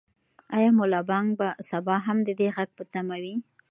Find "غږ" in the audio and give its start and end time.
2.55-2.69